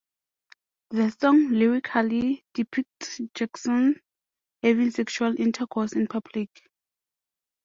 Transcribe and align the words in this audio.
The 0.89 1.11
song 1.21 1.51
lyrically 1.51 2.43
depicts 2.55 3.21
Jackson 3.35 4.01
having 4.63 4.89
sexual 4.89 5.33
intercouse 5.33 5.95
in 5.95 6.07
public. 6.07 6.49